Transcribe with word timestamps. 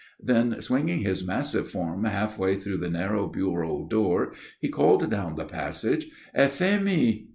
Then, 0.19 0.59
swinging 0.63 1.01
his 1.01 1.27
massive 1.27 1.69
form 1.69 2.05
halfway 2.05 2.55
through 2.57 2.77
the 2.79 2.89
narrow 2.89 3.27
bureau 3.27 3.85
door, 3.87 4.33
he 4.59 4.67
called 4.67 5.07
down 5.11 5.35
the 5.35 5.45
passage, 5.45 6.07
"Euphémie!" 6.35 7.27